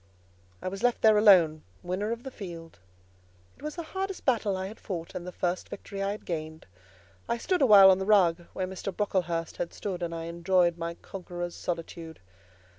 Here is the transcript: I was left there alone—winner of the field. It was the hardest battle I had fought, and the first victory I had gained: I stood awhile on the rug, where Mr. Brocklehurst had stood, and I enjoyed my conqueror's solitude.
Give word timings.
I 0.63 0.67
was 0.67 0.81
left 0.81 1.03
there 1.03 1.15
alone—winner 1.15 2.11
of 2.11 2.23
the 2.23 2.31
field. 2.31 2.79
It 3.55 3.61
was 3.61 3.75
the 3.75 3.83
hardest 3.83 4.25
battle 4.25 4.57
I 4.57 4.65
had 4.65 4.79
fought, 4.79 5.13
and 5.13 5.27
the 5.27 5.31
first 5.31 5.69
victory 5.69 6.01
I 6.01 6.09
had 6.09 6.25
gained: 6.25 6.65
I 7.29 7.37
stood 7.37 7.61
awhile 7.61 7.91
on 7.91 7.99
the 7.99 8.05
rug, 8.07 8.47
where 8.53 8.65
Mr. 8.65 8.91
Brocklehurst 8.91 9.57
had 9.57 9.75
stood, 9.75 10.01
and 10.01 10.15
I 10.15 10.23
enjoyed 10.23 10.75
my 10.79 10.95
conqueror's 10.95 11.53
solitude. 11.53 12.19